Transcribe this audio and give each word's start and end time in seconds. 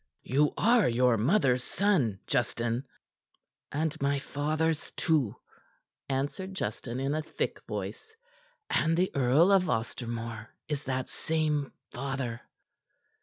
You 0.23 0.55
are 0.57 0.89
your 0.89 1.15
mother's 1.15 1.63
son, 1.63 2.21
Justin." 2.25 2.85
"And 3.71 4.01
my 4.01 4.17
father's, 4.17 4.89
too," 4.97 5.35
answered 6.09 6.55
Justin 6.55 6.99
in 6.99 7.13
a 7.13 7.21
thick 7.21 7.61
voice; 7.67 8.15
"and 8.67 8.97
the 8.97 9.11
Earl 9.15 9.51
of 9.51 9.69
Ostermore 9.69 10.55
is 10.67 10.85
that 10.85 11.07
same 11.07 11.71
father." 11.91 12.41